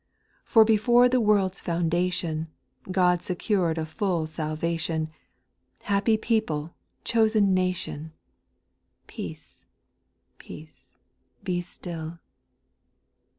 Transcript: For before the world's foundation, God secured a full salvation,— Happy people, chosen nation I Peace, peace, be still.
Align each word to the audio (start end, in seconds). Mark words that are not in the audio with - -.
For 0.43 0.65
before 0.65 1.07
the 1.07 1.21
world's 1.21 1.61
foundation, 1.61 2.47
God 2.91 3.21
secured 3.21 3.77
a 3.77 3.85
full 3.85 4.25
salvation,— 4.25 5.11
Happy 5.83 6.17
people, 6.17 6.73
chosen 7.03 7.53
nation 7.53 8.11
I 8.95 9.03
Peace, 9.05 9.67
peace, 10.39 10.99
be 11.43 11.61
still. 11.61 12.17